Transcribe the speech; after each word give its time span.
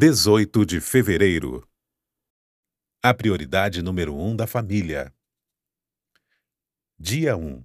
18 0.00 0.64
de 0.64 0.80
fevereiro. 0.80 1.68
A 3.02 3.12
prioridade 3.12 3.82
número 3.82 4.14
1 4.14 4.28
um 4.28 4.36
da 4.36 4.46
família. 4.46 5.12
Dia 6.96 7.36
1. 7.36 7.64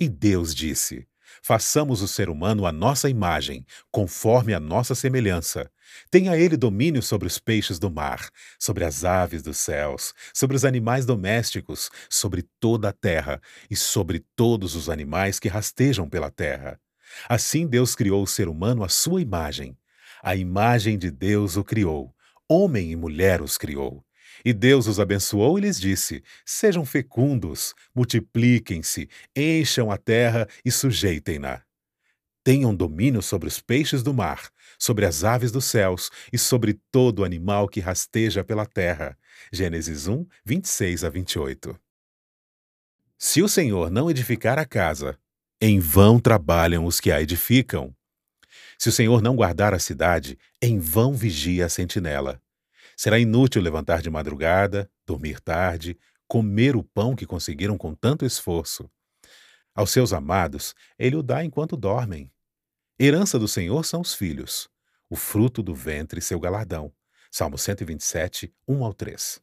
E 0.00 0.08
Deus 0.08 0.52
disse: 0.52 1.06
Façamos 1.40 2.02
o 2.02 2.08
ser 2.08 2.28
humano 2.28 2.66
à 2.66 2.72
nossa 2.72 3.08
imagem, 3.08 3.64
conforme 3.92 4.52
a 4.52 4.58
nossa 4.58 4.96
semelhança. 4.96 5.70
Tenha 6.10 6.36
ele 6.36 6.56
domínio 6.56 7.00
sobre 7.00 7.28
os 7.28 7.38
peixes 7.38 7.78
do 7.78 7.88
mar, 7.88 8.28
sobre 8.58 8.84
as 8.84 9.04
aves 9.04 9.40
dos 9.40 9.58
céus, 9.58 10.12
sobre 10.34 10.56
os 10.56 10.64
animais 10.64 11.06
domésticos, 11.06 11.90
sobre 12.10 12.42
toda 12.58 12.88
a 12.88 12.92
terra 12.92 13.40
e 13.70 13.76
sobre 13.76 14.26
todos 14.34 14.74
os 14.74 14.88
animais 14.88 15.38
que 15.38 15.46
rastejam 15.46 16.08
pela 16.08 16.28
terra. 16.28 16.80
Assim 17.28 17.68
Deus 17.68 17.94
criou 17.94 18.24
o 18.24 18.26
ser 18.26 18.48
humano 18.48 18.82
à 18.82 18.88
sua 18.88 19.22
imagem. 19.22 19.78
A 20.26 20.34
imagem 20.34 20.96
de 20.96 21.10
Deus 21.10 21.54
o 21.54 21.62
criou. 21.62 22.10
Homem 22.48 22.90
e 22.90 22.96
mulher 22.96 23.42
os 23.42 23.58
criou. 23.58 24.02
E 24.42 24.54
Deus 24.54 24.86
os 24.86 24.98
abençoou 24.98 25.58
e 25.58 25.60
lhes 25.60 25.78
disse: 25.78 26.24
Sejam 26.46 26.82
fecundos, 26.86 27.74
multipliquem-se, 27.94 29.06
encham 29.36 29.90
a 29.90 29.98
terra 29.98 30.48
e 30.64 30.70
sujeitem-na. 30.70 31.62
Tenham 32.42 32.74
domínio 32.74 33.20
sobre 33.20 33.48
os 33.48 33.60
peixes 33.60 34.02
do 34.02 34.14
mar, 34.14 34.48
sobre 34.78 35.04
as 35.04 35.24
aves 35.24 35.52
dos 35.52 35.66
céus 35.66 36.10
e 36.32 36.38
sobre 36.38 36.80
todo 36.90 37.22
animal 37.22 37.68
que 37.68 37.80
rasteja 37.80 38.42
pela 38.42 38.64
terra. 38.64 39.18
Gênesis 39.52 40.08
1, 40.08 40.26
26 40.42 41.04
a 41.04 41.10
28. 41.10 41.78
Se 43.18 43.42
o 43.42 43.48
Senhor 43.48 43.90
não 43.90 44.10
edificar 44.10 44.58
a 44.58 44.64
casa, 44.64 45.18
em 45.60 45.78
vão 45.78 46.18
trabalham 46.18 46.86
os 46.86 46.98
que 46.98 47.12
a 47.12 47.20
edificam. 47.20 47.94
Se 48.84 48.90
o 48.90 48.92
Senhor 48.92 49.22
não 49.22 49.34
guardar 49.34 49.72
a 49.72 49.78
cidade, 49.78 50.38
em 50.60 50.78
vão 50.78 51.14
vigia 51.14 51.64
a 51.64 51.70
sentinela. 51.70 52.38
Será 52.94 53.18
inútil 53.18 53.62
levantar 53.62 54.02
de 54.02 54.10
madrugada, 54.10 54.90
dormir 55.06 55.40
tarde, 55.40 55.98
comer 56.28 56.76
o 56.76 56.84
pão 56.84 57.16
que 57.16 57.24
conseguiram 57.24 57.78
com 57.78 57.94
tanto 57.94 58.26
esforço. 58.26 58.90
Aos 59.74 59.90
seus 59.90 60.12
amados, 60.12 60.74
ele 60.98 61.16
o 61.16 61.22
dá 61.22 61.42
enquanto 61.42 61.78
dormem. 61.78 62.30
Herança 63.00 63.38
do 63.38 63.48
Senhor 63.48 63.86
são 63.86 64.02
os 64.02 64.12
filhos, 64.12 64.68
o 65.08 65.16
fruto 65.16 65.62
do 65.62 65.74
ventre 65.74 66.20
seu 66.20 66.38
galardão. 66.38 66.92
Salmo 67.30 67.56
127, 67.56 68.54
1 68.68 68.84
ao 68.84 68.92
3. 68.92 69.40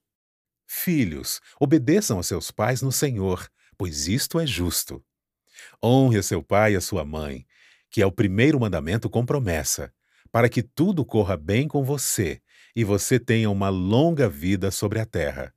Filhos, 0.68 1.42
obedeçam 1.60 2.20
a 2.20 2.24
seus 2.24 2.52
pais 2.52 2.84
no 2.84 2.92
Senhor, 2.92 3.50
pois 3.76 4.08
isto 4.08 4.40
é 4.40 4.46
justo. 4.46 5.04
Honre 5.84 6.20
a 6.20 6.24
seu 6.24 6.44
pai 6.44 6.74
e 6.74 6.76
a 6.76 6.82
sua 6.82 7.04
mãe, 7.04 7.44
que 7.92 8.02
é 8.02 8.06
o 8.06 8.12
primeiro 8.12 8.60
mandamento 8.60 9.10
com 9.10 9.26
promessa, 9.26 9.94
para 10.32 10.48
que 10.48 10.64
tudo 10.64 11.06
corra 11.06 11.36
bem 11.36 11.68
com 11.68 11.84
você 11.84 12.42
e 12.76 12.84
você 12.84 13.20
tenha 13.20 13.50
uma 13.50 13.70
longa 13.70 14.30
vida 14.30 14.72
sobre 14.72 15.00
a 15.00 15.06
terra. 15.06 15.54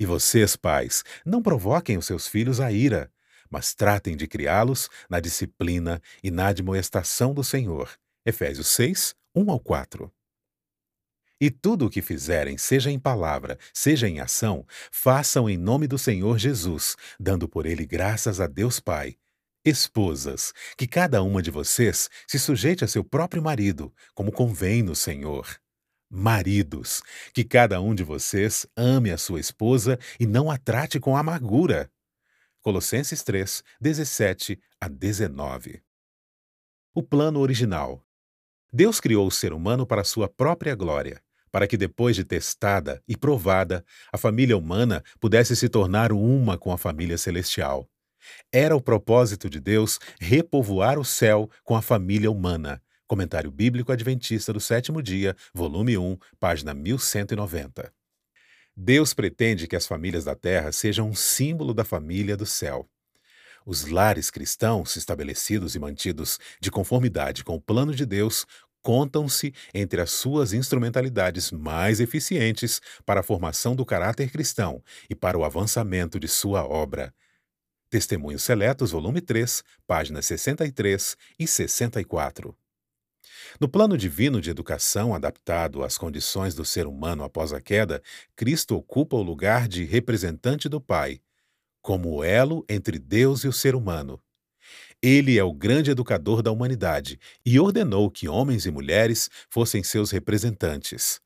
E 0.00 0.06
vocês, 0.06 0.56
pais, 0.56 1.04
não 1.24 1.42
provoquem 1.42 1.98
os 1.98 2.06
seus 2.06 2.26
filhos 2.26 2.58
à 2.58 2.72
ira, 2.72 3.12
mas 3.50 3.74
tratem 3.74 4.16
de 4.16 4.26
criá-los 4.26 4.88
na 5.08 5.20
disciplina 5.20 6.00
e 6.22 6.30
na 6.30 6.48
admoestação 6.48 7.34
do 7.34 7.44
Senhor. 7.44 7.90
Efésios 8.24 8.68
6, 8.68 9.14
1 9.34 9.50
ao 9.50 9.60
4. 9.60 10.10
E 11.40 11.50
tudo 11.50 11.86
o 11.86 11.90
que 11.90 12.00
fizerem, 12.00 12.56
seja 12.56 12.90
em 12.90 12.98
palavra, 12.98 13.58
seja 13.72 14.08
em 14.08 14.20
ação, 14.20 14.66
façam 14.90 15.50
em 15.50 15.58
nome 15.58 15.86
do 15.86 15.98
Senhor 15.98 16.38
Jesus, 16.38 16.96
dando 17.20 17.46
por 17.46 17.66
ele 17.66 17.84
graças 17.84 18.40
a 18.40 18.46
Deus 18.46 18.80
Pai. 18.80 19.16
Esposas, 19.64 20.52
que 20.76 20.86
cada 20.86 21.22
uma 21.22 21.40
de 21.40 21.50
vocês 21.50 22.10
se 22.26 22.38
sujeite 22.38 22.84
a 22.84 22.86
seu 22.86 23.02
próprio 23.02 23.42
marido, 23.42 23.90
como 24.14 24.30
convém 24.30 24.82
no 24.82 24.94
Senhor. 24.94 25.58
Maridos, 26.10 27.02
que 27.32 27.42
cada 27.42 27.80
um 27.80 27.94
de 27.94 28.04
vocês 28.04 28.66
ame 28.76 29.10
a 29.10 29.16
sua 29.16 29.40
esposa 29.40 29.98
e 30.20 30.26
não 30.26 30.50
a 30.50 30.58
trate 30.58 31.00
com 31.00 31.16
amargura. 31.16 31.90
Colossenses 32.60 33.22
3, 33.22 33.64
17 33.80 34.60
a 34.78 34.86
19. 34.86 35.82
O 36.94 37.02
plano 37.02 37.40
original. 37.40 38.04
Deus 38.70 39.00
criou 39.00 39.26
o 39.26 39.30
ser 39.30 39.54
humano 39.54 39.86
para 39.86 40.04
sua 40.04 40.28
própria 40.28 40.74
glória, 40.74 41.22
para 41.50 41.66
que 41.66 41.78
depois 41.78 42.14
de 42.14 42.24
testada 42.24 43.02
e 43.08 43.16
provada, 43.16 43.82
a 44.12 44.18
família 44.18 44.58
humana 44.58 45.02
pudesse 45.18 45.56
se 45.56 45.70
tornar 45.70 46.12
uma 46.12 46.58
com 46.58 46.70
a 46.70 46.76
família 46.76 47.16
celestial. 47.16 47.88
Era 48.52 48.76
o 48.76 48.80
propósito 48.80 49.48
de 49.50 49.60
Deus 49.60 49.98
repovoar 50.20 50.98
o 50.98 51.04
céu 51.04 51.50
com 51.62 51.76
a 51.76 51.82
família 51.82 52.30
humana. 52.30 52.82
Comentário 53.06 53.50
Bíblico 53.50 53.92
Adventista 53.92 54.52
do 54.52 54.60
Sétimo 54.60 55.02
Dia, 55.02 55.36
volume 55.52 55.98
1, 55.98 56.16
página 56.40 56.72
1190. 56.72 57.92
Deus 58.76 59.14
pretende 59.14 59.68
que 59.68 59.76
as 59.76 59.86
famílias 59.86 60.24
da 60.24 60.34
terra 60.34 60.72
sejam 60.72 61.08
um 61.08 61.14
símbolo 61.14 61.72
da 61.72 61.84
família 61.84 62.36
do 62.36 62.46
céu. 62.46 62.88
Os 63.64 63.86
lares 63.86 64.30
cristãos, 64.30 64.96
estabelecidos 64.96 65.74
e 65.74 65.78
mantidos 65.78 66.38
de 66.60 66.70
conformidade 66.70 67.44
com 67.44 67.54
o 67.54 67.60
plano 67.60 67.94
de 67.94 68.04
Deus, 68.04 68.44
contam-se 68.82 69.54
entre 69.72 70.00
as 70.02 70.10
suas 70.10 70.52
instrumentalidades 70.52 71.50
mais 71.50 72.00
eficientes 72.00 72.80
para 73.06 73.20
a 73.20 73.22
formação 73.22 73.74
do 73.74 73.86
caráter 73.86 74.30
cristão 74.30 74.82
e 75.08 75.14
para 75.14 75.38
o 75.38 75.44
avançamento 75.44 76.20
de 76.20 76.28
sua 76.28 76.64
obra. 76.64 77.14
Testemunhos 77.90 78.42
Seletos, 78.42 78.90
volume 78.90 79.20
3, 79.20 79.62
páginas 79.86 80.26
63 80.26 81.16
e 81.38 81.46
64. 81.46 82.56
No 83.60 83.68
plano 83.68 83.96
divino 83.96 84.40
de 84.40 84.50
educação 84.50 85.14
adaptado 85.14 85.82
às 85.82 85.96
condições 85.96 86.54
do 86.54 86.64
ser 86.64 86.86
humano 86.86 87.22
após 87.22 87.52
a 87.52 87.60
queda, 87.60 88.02
Cristo 88.34 88.76
ocupa 88.76 89.16
o 89.16 89.22
lugar 89.22 89.68
de 89.68 89.84
representante 89.84 90.68
do 90.68 90.80
Pai, 90.80 91.20
como 91.80 92.16
o 92.16 92.24
elo 92.24 92.64
entre 92.68 92.98
Deus 92.98 93.44
e 93.44 93.48
o 93.48 93.52
ser 93.52 93.74
humano. 93.74 94.20
Ele 95.02 95.38
é 95.38 95.44
o 95.44 95.52
grande 95.52 95.90
educador 95.90 96.42
da 96.42 96.50
humanidade 96.50 97.20
e 97.44 97.60
ordenou 97.60 98.10
que 98.10 98.28
homens 98.28 98.64
e 98.64 98.70
mulheres 98.70 99.28
fossem 99.50 99.82
seus 99.82 100.10
representantes. 100.10 101.20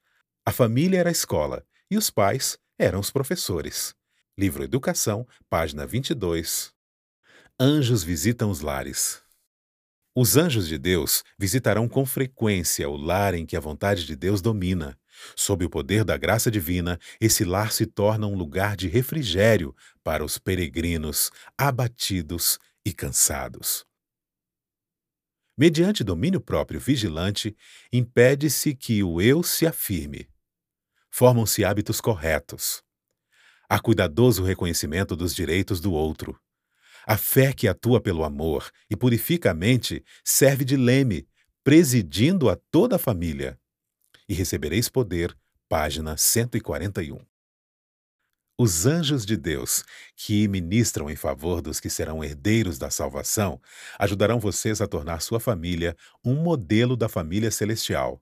A 0.44 0.50
família 0.50 0.98
era 0.98 1.10
a 1.10 1.12
escola 1.12 1.64
e 1.90 1.96
os 1.96 2.10
pais 2.10 2.58
eram 2.78 2.98
os 2.98 3.10
professores. 3.10 3.94
Livro 4.38 4.62
Educação, 4.62 5.26
página 5.50 5.84
22. 5.84 6.72
Anjos 7.58 8.04
visitam 8.04 8.52
os 8.52 8.60
lares. 8.60 9.20
Os 10.14 10.36
anjos 10.36 10.68
de 10.68 10.78
Deus 10.78 11.24
visitarão 11.36 11.88
com 11.88 12.06
frequência 12.06 12.88
o 12.88 12.96
lar 12.96 13.34
em 13.34 13.44
que 13.44 13.56
a 13.56 13.60
vontade 13.60 14.06
de 14.06 14.14
Deus 14.14 14.40
domina. 14.40 14.96
Sob 15.34 15.64
o 15.64 15.68
poder 15.68 16.04
da 16.04 16.16
graça 16.16 16.52
divina, 16.52 17.00
esse 17.20 17.44
lar 17.44 17.72
se 17.72 17.84
torna 17.84 18.28
um 18.28 18.36
lugar 18.36 18.76
de 18.76 18.86
refrigério 18.86 19.74
para 20.04 20.24
os 20.24 20.38
peregrinos 20.38 21.32
abatidos 21.58 22.60
e 22.86 22.92
cansados. 22.92 23.84
Mediante 25.58 26.04
domínio 26.04 26.40
próprio 26.40 26.78
vigilante, 26.78 27.56
impede-se 27.92 28.72
que 28.72 29.02
o 29.02 29.20
eu 29.20 29.42
se 29.42 29.66
afirme. 29.66 30.28
Formam-se 31.10 31.64
hábitos 31.64 32.00
corretos. 32.00 32.86
Há 33.70 33.78
cuidadoso 33.78 34.42
reconhecimento 34.42 35.14
dos 35.14 35.34
direitos 35.34 35.78
do 35.78 35.92
outro. 35.92 36.40
A 37.06 37.18
fé 37.18 37.52
que 37.52 37.68
atua 37.68 38.00
pelo 38.00 38.24
amor 38.24 38.70
e 38.88 38.96
purifica 38.96 39.50
a 39.50 39.54
mente 39.54 40.02
serve 40.24 40.64
de 40.64 40.74
leme, 40.74 41.28
presidindo 41.62 42.48
a 42.48 42.56
toda 42.70 42.96
a 42.96 42.98
família. 42.98 43.60
E 44.26 44.32
recebereis 44.32 44.88
poder, 44.88 45.36
página 45.68 46.16
141. 46.16 47.18
Os 48.60 48.86
anjos 48.86 49.26
de 49.26 49.36
Deus, 49.36 49.84
que 50.16 50.48
ministram 50.48 51.08
em 51.10 51.14
favor 51.14 51.60
dos 51.60 51.78
que 51.78 51.90
serão 51.90 52.24
herdeiros 52.24 52.78
da 52.78 52.90
salvação, 52.90 53.60
ajudarão 53.98 54.40
vocês 54.40 54.80
a 54.80 54.86
tornar 54.86 55.20
sua 55.20 55.38
família 55.38 55.94
um 56.24 56.34
modelo 56.34 56.96
da 56.96 57.08
família 57.08 57.50
celestial. 57.50 58.20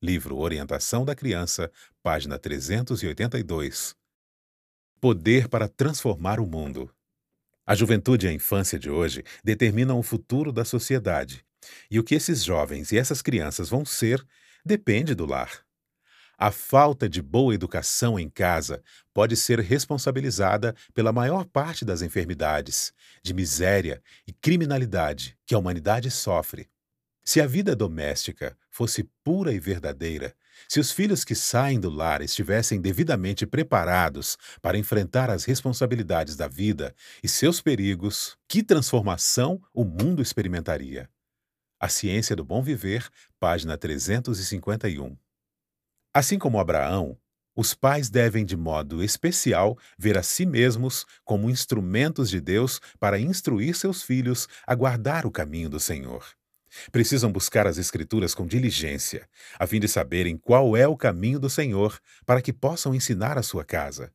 Livro 0.00 0.36
Orientação 0.36 1.04
da 1.04 1.14
Criança, 1.14 1.70
página 2.02 2.38
382. 2.38 3.96
Poder 5.00 5.48
para 5.48 5.68
transformar 5.68 6.40
o 6.40 6.46
mundo. 6.46 6.90
A 7.66 7.74
juventude 7.74 8.26
e 8.26 8.28
a 8.30 8.32
infância 8.32 8.78
de 8.78 8.88
hoje 8.88 9.22
determinam 9.44 9.98
o 9.98 10.02
futuro 10.02 10.50
da 10.50 10.64
sociedade, 10.64 11.44
e 11.90 11.98
o 11.98 12.04
que 12.04 12.14
esses 12.14 12.42
jovens 12.42 12.92
e 12.92 12.98
essas 12.98 13.20
crianças 13.20 13.68
vão 13.68 13.84
ser 13.84 14.24
depende 14.64 15.14
do 15.14 15.26
lar. 15.26 15.66
A 16.38 16.50
falta 16.50 17.08
de 17.08 17.20
boa 17.20 17.54
educação 17.54 18.18
em 18.18 18.28
casa 18.28 18.82
pode 19.12 19.36
ser 19.36 19.60
responsabilizada 19.60 20.74
pela 20.94 21.12
maior 21.12 21.44
parte 21.44 21.84
das 21.84 22.00
enfermidades, 22.00 22.92
de 23.22 23.34
miséria 23.34 24.02
e 24.26 24.32
criminalidade 24.32 25.36
que 25.44 25.54
a 25.54 25.58
humanidade 25.58 26.10
sofre. 26.10 26.68
Se 27.24 27.40
a 27.40 27.46
vida 27.46 27.76
doméstica 27.76 28.56
fosse 28.70 29.04
pura 29.24 29.52
e 29.52 29.58
verdadeira, 29.58 30.34
se 30.68 30.80
os 30.80 30.90
filhos 30.90 31.24
que 31.24 31.34
saem 31.34 31.78
do 31.78 31.90
lar 31.90 32.22
estivessem 32.22 32.80
devidamente 32.80 33.46
preparados 33.46 34.36
para 34.60 34.78
enfrentar 34.78 35.30
as 35.30 35.44
responsabilidades 35.44 36.36
da 36.36 36.48
vida 36.48 36.94
e 37.22 37.28
seus 37.28 37.60
perigos, 37.60 38.36
que 38.48 38.62
transformação 38.62 39.60
o 39.72 39.84
mundo 39.84 40.22
experimentaria? 40.22 41.08
A 41.78 41.88
Ciência 41.88 42.34
do 42.34 42.44
Bom 42.44 42.62
Viver, 42.62 43.08
página 43.38 43.76
351. 43.76 45.16
Assim 46.14 46.38
como 46.38 46.58
Abraão, 46.58 47.18
os 47.56 47.72
pais 47.72 48.10
devem, 48.10 48.44
de 48.44 48.56
modo 48.56 49.02
especial, 49.02 49.78
ver 49.98 50.18
a 50.18 50.22
si 50.22 50.44
mesmos 50.44 51.06
como 51.24 51.48
instrumentos 51.48 52.28
de 52.28 52.40
Deus 52.40 52.80
para 53.00 53.18
instruir 53.18 53.74
seus 53.74 54.02
filhos 54.02 54.46
a 54.66 54.74
guardar 54.74 55.24
o 55.24 55.30
caminho 55.30 55.70
do 55.70 55.80
Senhor. 55.80 56.26
Precisam 56.90 57.30
buscar 57.30 57.66
as 57.66 57.78
Escrituras 57.78 58.34
com 58.34 58.46
diligência, 58.46 59.28
a 59.58 59.66
fim 59.66 59.80
de 59.80 59.88
saberem 59.88 60.36
qual 60.36 60.76
é 60.76 60.86
o 60.86 60.96
caminho 60.96 61.38
do 61.38 61.50
Senhor, 61.50 62.00
para 62.24 62.42
que 62.42 62.52
possam 62.52 62.94
ensinar 62.94 63.38
a 63.38 63.42
sua 63.42 63.64
casa. 63.64 64.12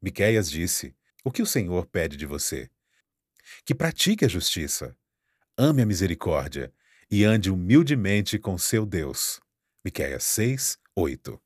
Miqueias 0.00 0.50
disse: 0.50 0.94
O 1.24 1.30
que 1.30 1.42
o 1.42 1.46
Senhor 1.46 1.86
pede 1.86 2.16
de 2.16 2.26
você? 2.26 2.70
Que 3.64 3.74
pratique 3.74 4.24
a 4.24 4.28
justiça, 4.28 4.96
ame 5.56 5.82
a 5.82 5.86
misericórdia 5.86 6.72
e 7.10 7.24
ande 7.24 7.50
humildemente 7.50 8.38
com 8.38 8.58
seu 8.58 8.84
Deus. 8.84 9.40
Miqueias 9.84 10.24
6, 10.24 10.78
8. 10.94 11.40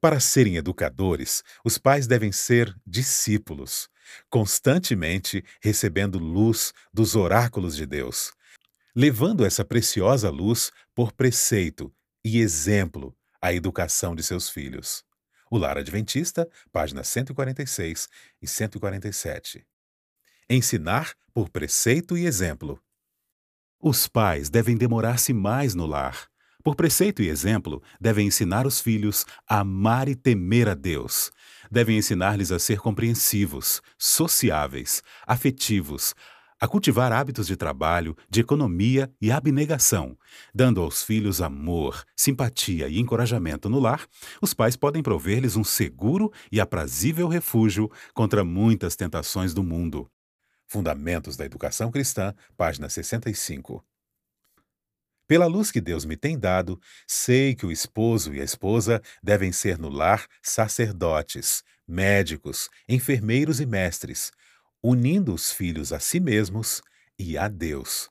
Para 0.00 0.18
serem 0.18 0.56
educadores, 0.56 1.42
os 1.64 1.78
pais 1.78 2.06
devem 2.06 2.32
ser 2.32 2.74
discípulos, 2.86 3.88
constantemente 4.28 5.44
recebendo 5.62 6.18
luz 6.18 6.72
dos 6.92 7.14
oráculos 7.14 7.76
de 7.76 7.86
Deus, 7.86 8.32
levando 8.94 9.44
essa 9.44 9.64
preciosa 9.64 10.30
luz 10.30 10.70
por 10.94 11.12
preceito 11.12 11.92
e 12.24 12.38
exemplo 12.38 13.16
à 13.40 13.52
educação 13.52 14.14
de 14.14 14.22
seus 14.22 14.50
filhos. 14.50 15.02
O 15.50 15.58
Lar 15.58 15.78
Adventista, 15.78 16.48
páginas 16.70 17.08
146 17.08 18.08
e 18.40 18.46
147. 18.46 19.66
Ensinar 20.48 21.14
por 21.32 21.48
preceito 21.48 22.16
e 22.16 22.26
exemplo. 22.26 22.80
Os 23.80 24.06
pais 24.06 24.48
devem 24.48 24.76
demorar-se 24.76 25.32
mais 25.32 25.74
no 25.74 25.86
lar, 25.86 26.30
por 26.62 26.76
preceito 26.76 27.22
e 27.22 27.28
exemplo, 27.28 27.82
devem 28.00 28.28
ensinar 28.28 28.68
os 28.68 28.80
filhos 28.80 29.26
a 29.48 29.60
amar 29.60 30.08
e 30.08 30.14
temer 30.14 30.68
a 30.68 30.74
Deus. 30.74 31.32
Devem 31.68 31.98
ensinar-lhes 31.98 32.52
a 32.52 32.58
ser 32.58 32.78
compreensivos, 32.78 33.82
sociáveis, 33.98 35.02
afetivos, 35.26 36.14
a 36.62 36.68
cultivar 36.68 37.10
hábitos 37.10 37.48
de 37.48 37.56
trabalho, 37.56 38.16
de 38.30 38.40
economia 38.40 39.12
e 39.20 39.32
abnegação. 39.32 40.16
Dando 40.54 40.80
aos 40.80 41.02
filhos 41.02 41.42
amor, 41.42 42.04
simpatia 42.14 42.86
e 42.86 43.00
encorajamento 43.00 43.68
no 43.68 43.80
lar, 43.80 44.06
os 44.40 44.54
pais 44.54 44.76
podem 44.76 45.02
prover-lhes 45.02 45.56
um 45.56 45.64
seguro 45.64 46.32
e 46.52 46.60
aprazível 46.60 47.26
refúgio 47.26 47.90
contra 48.14 48.44
muitas 48.44 48.94
tentações 48.94 49.52
do 49.52 49.64
mundo. 49.64 50.08
Fundamentos 50.68 51.36
da 51.36 51.44
Educação 51.44 51.90
Cristã, 51.90 52.32
página 52.56 52.88
65. 52.88 53.84
Pela 55.26 55.46
luz 55.46 55.72
que 55.72 55.80
Deus 55.80 56.04
me 56.04 56.16
tem 56.16 56.38
dado, 56.38 56.80
sei 57.08 57.56
que 57.56 57.66
o 57.66 57.72
esposo 57.72 58.32
e 58.32 58.40
a 58.40 58.44
esposa 58.44 59.02
devem 59.20 59.50
ser 59.50 59.78
no 59.78 59.88
lar 59.88 60.28
sacerdotes, 60.40 61.64
médicos, 61.88 62.70
enfermeiros 62.88 63.60
e 63.60 63.66
mestres, 63.66 64.30
unindo 64.82 65.32
os 65.32 65.52
filhos 65.52 65.92
a 65.92 66.00
si 66.00 66.18
mesmos 66.18 66.82
e 67.18 67.38
a 67.38 67.46
Deus, 67.46 68.10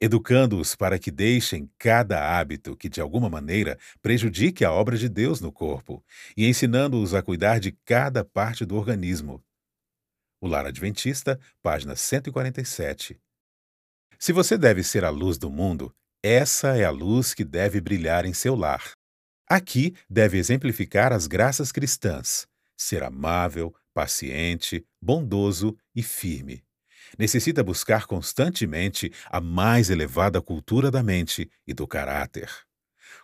educando-os 0.00 0.76
para 0.76 0.98
que 0.98 1.10
deixem 1.10 1.70
cada 1.78 2.38
hábito 2.38 2.76
que 2.76 2.88
de 2.88 3.00
alguma 3.00 3.28
maneira 3.28 3.78
prejudique 4.00 4.64
a 4.64 4.70
obra 4.70 4.96
de 4.96 5.08
Deus 5.08 5.40
no 5.40 5.50
corpo 5.50 6.04
e 6.36 6.46
ensinando-os 6.46 7.14
a 7.14 7.22
cuidar 7.22 7.58
de 7.58 7.72
cada 7.84 8.24
parte 8.24 8.64
do 8.64 8.76
organismo. 8.76 9.42
O 10.40 10.46
Lar 10.46 10.66
Adventista, 10.66 11.40
página 11.62 11.96
147. 11.96 13.18
Se 14.18 14.32
você 14.32 14.56
deve 14.56 14.82
ser 14.82 15.04
a 15.04 15.10
luz 15.10 15.38
do 15.38 15.50
mundo, 15.50 15.94
essa 16.22 16.76
é 16.76 16.84
a 16.84 16.90
luz 16.90 17.34
que 17.34 17.44
deve 17.44 17.80
brilhar 17.80 18.24
em 18.24 18.32
seu 18.32 18.54
lar. 18.54 18.92
Aqui 19.48 19.94
deve 20.08 20.38
exemplificar 20.38 21.12
as 21.12 21.26
graças 21.26 21.70
cristãs: 21.70 22.46
ser 22.76 23.02
amável, 23.02 23.74
paciente, 23.94 24.84
bondoso 25.00 25.76
e 25.94 26.02
firme. 26.02 26.64
Necessita 27.18 27.62
buscar 27.62 28.06
constantemente 28.06 29.12
a 29.26 29.40
mais 29.40 29.88
elevada 29.88 30.42
cultura 30.42 30.90
da 30.90 31.02
mente 31.02 31.48
e 31.66 31.72
do 31.72 31.86
caráter. 31.86 32.50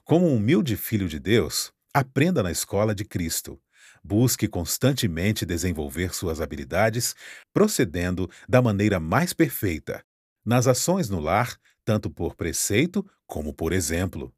Como 0.04 0.28
um 0.28 0.36
humilde 0.36 0.76
filho 0.76 1.08
de 1.08 1.18
Deus, 1.18 1.72
aprenda 1.92 2.42
na 2.42 2.52
escola 2.52 2.94
de 2.94 3.04
Cristo. 3.04 3.60
Busque 4.02 4.46
constantemente 4.48 5.44
desenvolver 5.44 6.14
suas 6.14 6.40
habilidades, 6.40 7.14
procedendo 7.52 8.30
da 8.48 8.62
maneira 8.62 8.98
mais 9.00 9.32
perfeita, 9.32 10.02
nas 10.44 10.66
ações 10.66 11.10
no 11.10 11.20
lar, 11.20 11.58
tanto 11.84 12.08
por 12.10 12.34
preceito 12.34 13.04
como 13.26 13.52
por 13.52 13.72
exemplo. 13.72 14.32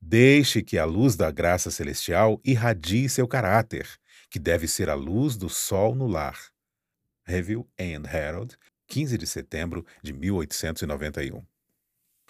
Deixe 0.00 0.62
que 0.62 0.78
a 0.78 0.84
luz 0.84 1.16
da 1.16 1.30
graça 1.30 1.70
celestial 1.70 2.40
irradie 2.44 3.08
seu 3.08 3.26
caráter, 3.26 3.88
que 4.30 4.38
deve 4.38 4.66
ser 4.66 4.88
a 4.88 4.94
luz 4.94 5.36
do 5.36 5.48
sol 5.48 5.94
no 5.94 6.06
lar. 6.06 6.38
Review 7.24 7.68
and 7.78 8.08
Herald, 8.08 8.56
15 8.86 9.18
de 9.18 9.26
setembro 9.26 9.84
de 10.02 10.12
1891. 10.12 11.44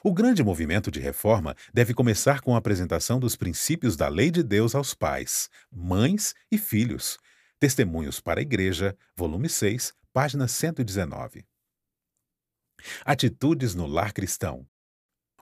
O 0.02 0.12
grande 0.12 0.42
movimento 0.42 0.90
de 0.90 1.00
reforma 1.00 1.56
deve 1.74 1.92
começar 1.92 2.40
com 2.40 2.54
a 2.54 2.58
apresentação 2.58 3.18
dos 3.18 3.34
princípios 3.34 3.96
da 3.96 4.08
lei 4.08 4.30
de 4.30 4.42
Deus 4.42 4.74
aos 4.74 4.94
pais, 4.94 5.50
mães 5.70 6.34
e 6.50 6.56
filhos. 6.56 7.18
Testemunhos 7.58 8.20
para 8.20 8.40
a 8.40 8.42
Igreja, 8.42 8.96
volume 9.16 9.48
6, 9.48 9.92
página 10.12 10.46
119. 10.46 11.44
Atitudes 13.04 13.74
no 13.74 13.86
lar 13.86 14.12
cristão. 14.12 14.66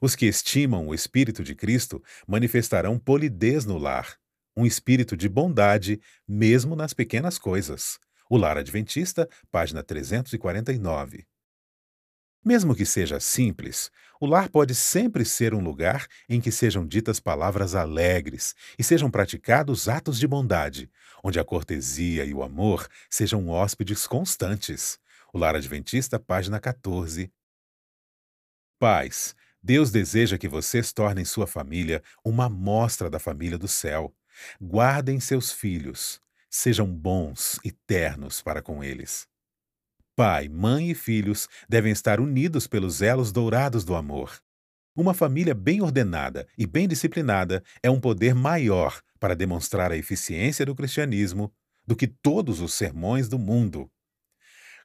Os 0.00 0.16
que 0.16 0.26
estimam 0.26 0.88
o 0.88 0.94
Espírito 0.94 1.42
de 1.42 1.54
Cristo 1.54 2.02
manifestarão 2.26 2.98
polidez 2.98 3.64
no 3.64 3.78
lar, 3.78 4.18
um 4.56 4.64
espírito 4.64 5.16
de 5.16 5.28
bondade, 5.28 6.00
mesmo 6.26 6.76
nas 6.76 6.92
pequenas 6.92 7.38
coisas. 7.38 7.98
O 8.28 8.36
Lar 8.36 8.56
Adventista, 8.56 9.28
página 9.50 9.82
349. 9.82 11.26
Mesmo 12.44 12.74
que 12.74 12.84
seja 12.84 13.18
simples, 13.20 13.90
o 14.20 14.26
lar 14.26 14.50
pode 14.50 14.74
sempre 14.74 15.24
ser 15.24 15.54
um 15.54 15.60
lugar 15.60 16.06
em 16.28 16.42
que 16.42 16.52
sejam 16.52 16.86
ditas 16.86 17.18
palavras 17.18 17.74
alegres 17.74 18.54
e 18.78 18.84
sejam 18.84 19.10
praticados 19.10 19.88
atos 19.88 20.18
de 20.18 20.26
bondade, 20.26 20.90
onde 21.22 21.40
a 21.40 21.44
cortesia 21.44 22.22
e 22.26 22.34
o 22.34 22.42
amor 22.42 22.86
sejam 23.08 23.48
hóspedes 23.48 24.06
constantes. 24.06 24.98
O 25.32 25.38
Lar 25.38 25.56
Adventista, 25.56 26.20
página 26.20 26.60
14. 26.60 27.32
Pais, 28.78 29.34
Deus 29.62 29.90
deseja 29.90 30.36
que 30.36 30.46
vocês 30.46 30.92
tornem 30.92 31.24
sua 31.24 31.46
família 31.46 32.02
uma 32.22 32.44
amostra 32.44 33.08
da 33.08 33.18
família 33.18 33.56
do 33.56 33.66
céu. 33.66 34.14
Guardem 34.60 35.20
seus 35.20 35.52
filhos, 35.52 36.20
sejam 36.50 36.86
bons 36.86 37.58
e 37.64 37.70
ternos 37.70 38.40
para 38.42 38.62
com 38.62 38.82
eles. 38.82 39.26
Pai, 40.16 40.48
mãe 40.48 40.90
e 40.90 40.94
filhos 40.94 41.48
devem 41.68 41.90
estar 41.92 42.20
unidos 42.20 42.66
pelos 42.66 43.02
elos 43.02 43.32
dourados 43.32 43.84
do 43.84 43.94
amor. 43.94 44.40
Uma 44.96 45.12
família 45.12 45.54
bem 45.54 45.82
ordenada 45.82 46.46
e 46.56 46.66
bem 46.66 46.86
disciplinada 46.86 47.64
é 47.82 47.90
um 47.90 48.00
poder 48.00 48.32
maior 48.32 49.02
para 49.18 49.34
demonstrar 49.34 49.90
a 49.90 49.96
eficiência 49.96 50.64
do 50.64 50.74
cristianismo 50.74 51.52
do 51.84 51.96
que 51.96 52.06
todos 52.06 52.60
os 52.60 52.74
sermões 52.74 53.28
do 53.28 53.38
mundo. 53.38 53.90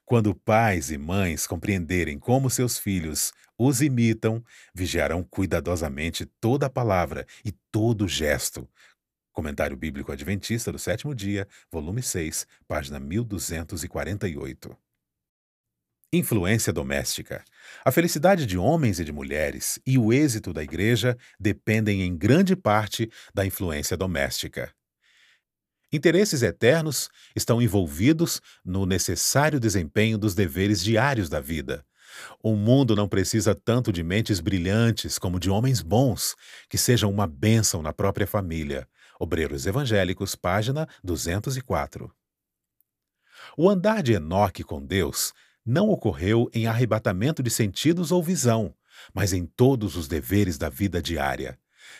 Quando 0.04 0.34
pais 0.34 0.90
e 0.90 0.98
mães 0.98 1.46
compreenderem 1.46 2.18
como 2.18 2.50
seus 2.50 2.76
filhos 2.76 3.32
os 3.56 3.80
imitam, 3.80 4.42
vigiarão 4.74 5.22
cuidadosamente 5.22 6.26
toda 6.40 6.68
palavra 6.68 7.24
e 7.44 7.52
todo 7.70 8.08
gesto. 8.08 8.68
Comentário 9.40 9.74
Bíblico 9.74 10.12
Adventista 10.12 10.70
do 10.70 10.78
Sétimo 10.78 11.14
Dia, 11.14 11.48
volume 11.72 12.02
6, 12.02 12.46
página 12.68 13.00
1248. 13.00 14.76
Influência 16.12 16.70
doméstica. 16.70 17.42
A 17.82 17.90
felicidade 17.90 18.44
de 18.44 18.58
homens 18.58 19.00
e 19.00 19.04
de 19.04 19.10
mulheres 19.10 19.80
e 19.86 19.96
o 19.96 20.12
êxito 20.12 20.52
da 20.52 20.62
igreja 20.62 21.16
dependem 21.38 22.02
em 22.02 22.14
grande 22.14 22.54
parte 22.54 23.10
da 23.32 23.46
influência 23.46 23.96
doméstica. 23.96 24.70
Interesses 25.90 26.42
eternos 26.42 27.08
estão 27.34 27.62
envolvidos 27.62 28.42
no 28.62 28.84
necessário 28.84 29.58
desempenho 29.58 30.18
dos 30.18 30.34
deveres 30.34 30.84
diários 30.84 31.30
da 31.30 31.40
vida. 31.40 31.82
O 32.42 32.54
mundo 32.54 32.94
não 32.94 33.08
precisa 33.08 33.54
tanto 33.54 33.90
de 33.90 34.02
mentes 34.02 34.38
brilhantes 34.38 35.18
como 35.18 35.40
de 35.40 35.48
homens 35.48 35.80
bons, 35.80 36.36
que 36.68 36.76
sejam 36.76 37.10
uma 37.10 37.26
bênção 37.26 37.80
na 37.80 37.94
própria 37.94 38.26
família. 38.26 38.86
Obreiros 39.22 39.66
Evangélicos, 39.66 40.34
página 40.34 40.88
204. 41.04 42.10
O 43.54 43.68
andar 43.68 44.02
de 44.02 44.14
Enoque 44.14 44.64
com 44.64 44.82
Deus 44.82 45.34
não 45.62 45.90
ocorreu 45.90 46.48
em 46.54 46.66
arrebatamento 46.66 47.42
de 47.42 47.50
sentidos 47.50 48.12
ou 48.12 48.22
visão, 48.22 48.74
mas 49.12 49.34
em 49.34 49.44
todos 49.44 49.94
os 49.94 50.08
deveres 50.08 50.56
da 50.56 50.70
vida 50.70 51.02
diária. 51.02 51.58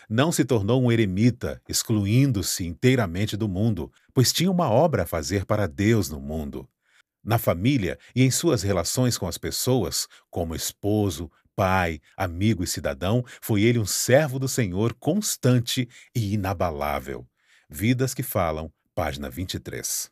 Não 0.09 0.31
se 0.31 0.43
tornou 0.43 0.81
um 0.81 0.91
eremita, 0.91 1.61
excluindo-se 1.69 2.65
inteiramente 2.65 3.37
do 3.37 3.47
mundo, 3.47 3.93
pois 4.15 4.33
tinha 4.33 4.49
uma 4.49 4.71
obra 4.71 5.03
a 5.03 5.07
fazer 5.07 5.45
para 5.45 5.67
Deus 5.67 6.09
no 6.09 6.19
mundo. 6.19 6.67
Na 7.23 7.37
família 7.37 7.99
e 8.15 8.23
em 8.23 8.31
suas 8.31 8.63
relações 8.63 9.15
com 9.15 9.27
as 9.27 9.37
pessoas, 9.37 10.07
como 10.27 10.55
esposo, 10.55 11.31
pai, 11.55 11.99
amigo 12.15 12.63
e 12.63 12.67
cidadão, 12.67 13.23
foi 13.41 13.63
ele 13.63 13.79
um 13.79 13.85
servo 13.85 14.39
do 14.39 14.47
Senhor 14.47 14.93
constante 14.93 15.87
e 16.15 16.33
inabalável. 16.33 17.27
Vidas 17.69 18.13
que 18.13 18.23
Falam, 18.23 18.71
página 18.93 19.29
23. 19.29 20.11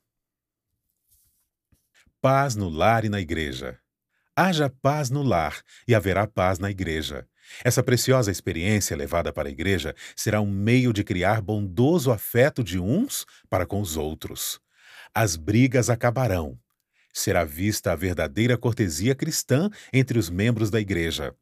Paz 2.22 2.56
no 2.56 2.70
lar 2.70 3.06
e 3.06 3.10
na 3.10 3.20
igreja. 3.20 3.80
Haja 4.36 4.70
paz 4.70 5.10
no 5.10 5.24
lar 5.24 5.62
e 5.88 5.94
haverá 5.94 6.26
paz 6.26 6.60
na 6.60 6.70
igreja. 6.70 7.28
Essa 7.64 7.84
preciosa 7.84 8.32
experiência 8.32 8.96
levada 8.96 9.34
para 9.34 9.50
a 9.50 9.52
igreja 9.52 9.96
será 10.16 10.40
um 10.40 10.50
meio 10.50 10.94
de 10.94 11.04
criar 11.04 11.42
bondoso 11.42 12.12
afeto 12.12 12.64
de 12.64 12.80
uns 12.80 13.26
para 13.50 13.66
com 13.66 13.82
os 13.82 13.98
outros. 13.98 14.60
As 15.14 15.36
brigas 15.36 15.90
acabarão. 15.90 16.58
Será 17.14 17.44
vista 17.44 17.92
a 17.92 17.96
verdadeira 17.96 18.58
cortesia 18.58 19.16
cristã 19.16 19.70
entre 19.92 20.18
os 20.20 20.30
membros 20.30 20.70
da 20.70 20.80
igreja. 20.80 21.36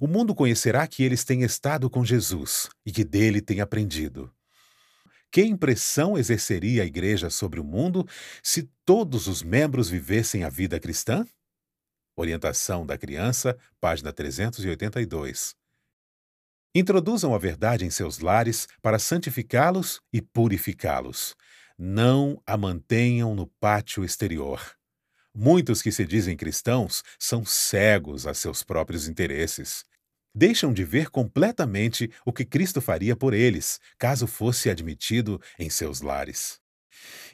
O 0.00 0.06
mundo 0.06 0.34
conhecerá 0.34 0.86
que 0.86 1.02
eles 1.02 1.24
têm 1.24 1.42
estado 1.42 1.90
com 1.90 2.04
Jesus 2.04 2.68
e 2.86 2.90
que 2.90 3.04
dele 3.04 3.40
têm 3.40 3.60
aprendido. 3.60 4.32
Que 5.30 5.42
impressão 5.42 6.18
exerceria 6.18 6.82
a 6.82 6.86
igreja 6.86 7.30
sobre 7.30 7.60
o 7.60 7.64
mundo 7.64 8.06
se 8.42 8.68
todos 8.84 9.28
os 9.28 9.42
membros 9.42 9.88
vivessem 9.88 10.42
a 10.42 10.48
vida 10.48 10.80
cristã? 10.80 11.26
Orientação 12.16 12.84
da 12.84 12.98
criança, 12.98 13.56
página 13.80 14.12
382. 14.12 15.54
Introduzam 16.74 17.34
a 17.34 17.38
verdade 17.38 17.84
em 17.84 17.90
seus 17.90 18.20
lares 18.20 18.66
para 18.80 18.98
santificá-los 18.98 20.00
e 20.12 20.22
purificá-los. 20.22 21.36
Não 21.78 22.40
a 22.46 22.56
mantenham 22.56 23.34
no 23.34 23.46
pátio 23.46 24.04
exterior. 24.04 24.79
Muitos 25.34 25.80
que 25.80 25.92
se 25.92 26.04
dizem 26.04 26.36
cristãos 26.36 27.02
são 27.18 27.44
cegos 27.44 28.26
a 28.26 28.34
seus 28.34 28.62
próprios 28.62 29.08
interesses 29.08 29.84
deixam 30.34 30.72
de 30.72 30.84
ver 30.84 31.10
completamente 31.10 32.10
o 32.24 32.32
que 32.32 32.44
Cristo 32.44 32.80
faria 32.80 33.16
por 33.16 33.34
eles, 33.34 33.80
caso 33.98 34.26
fosse 34.26 34.70
admitido 34.70 35.40
em 35.58 35.68
seus 35.68 36.00
lares. 36.00 36.60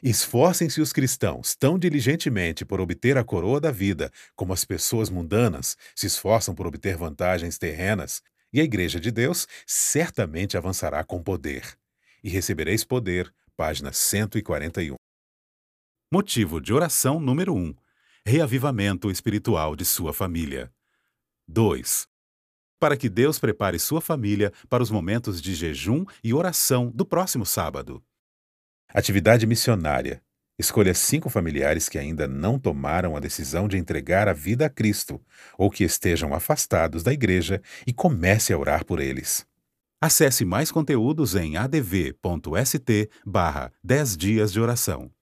Esforcem-se 0.01 0.79
os 0.79 0.93
cristãos 0.93 1.55
tão 1.55 1.77
diligentemente 1.77 2.63
por 2.63 2.79
obter 2.79 3.17
a 3.17 3.23
coroa 3.23 3.59
da 3.59 3.71
vida, 3.71 4.11
como 4.35 4.53
as 4.53 4.63
pessoas 4.63 5.09
mundanas 5.09 5.75
se 5.95 6.07
esforçam 6.07 6.55
por 6.55 6.65
obter 6.65 6.95
vantagens 6.95 7.57
terrenas, 7.57 8.21
e 8.53 8.61
a 8.61 8.63
Igreja 8.63 8.99
de 8.99 9.11
Deus 9.11 9.47
certamente 9.65 10.55
avançará 10.55 11.03
com 11.03 11.21
poder. 11.21 11.77
E 12.23 12.29
recebereis 12.29 12.83
poder, 12.83 13.31
página 13.57 13.91
141. 13.91 14.95
Motivo 16.11 16.61
de 16.61 16.73
oração 16.73 17.19
número 17.19 17.53
1. 17.53 17.75
Reavivamento 18.29 19.09
espiritual 19.09 19.73
de 19.73 19.85
sua 19.85 20.11
família. 20.11 20.69
2 21.47 22.05
para 22.77 22.97
que 22.97 23.07
Deus 23.07 23.39
prepare 23.39 23.79
sua 23.79 24.01
família 24.01 24.51
para 24.67 24.83
os 24.83 24.91
momentos 24.91 25.41
de 25.41 25.55
jejum 25.55 26.03
e 26.21 26.33
oração 26.33 26.91
do 26.93 27.05
próximo 27.05 27.45
sábado. 27.45 28.03
Atividade 28.93 29.47
missionária. 29.47 30.21
Escolha 30.59 30.93
cinco 30.93 31.29
familiares 31.29 31.87
que 31.87 31.97
ainda 31.97 32.27
não 32.27 32.59
tomaram 32.59 33.15
a 33.15 33.21
decisão 33.21 33.65
de 33.65 33.77
entregar 33.77 34.27
a 34.27 34.33
vida 34.33 34.65
a 34.65 34.69
Cristo 34.69 35.21
ou 35.57 35.71
que 35.71 35.85
estejam 35.85 36.33
afastados 36.33 37.03
da 37.03 37.13
igreja 37.13 37.61
e 37.87 37.93
comece 37.93 38.51
a 38.51 38.57
orar 38.57 38.83
por 38.83 38.99
eles. 38.99 39.47
Acesse 40.01 40.43
mais 40.43 40.69
conteúdos 40.69 41.33
em 41.33 41.55
adv.st 41.55 43.09
barra 43.25 43.71
10 43.81 44.17
dias 44.17 44.51
de 44.51 44.59
oração. 44.59 45.16